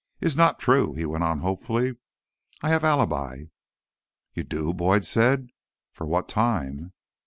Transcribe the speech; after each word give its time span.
"Is 0.19 0.35
not 0.35 0.57
true," 0.57 0.95
he 0.95 1.05
went 1.05 1.23
on 1.23 1.41
hopefully. 1.41 1.95
"I 2.63 2.69
have 2.69 2.83
alibi." 2.83 3.43
"You 4.33 4.43
do?" 4.43 4.73
Boyd 4.73 5.05
said. 5.05 5.51
"For 5.93 6.07
what 6.07 6.27
time?" 6.27 6.93